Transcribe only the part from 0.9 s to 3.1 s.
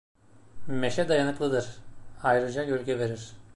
dayanıklıdır, ayrıca gölge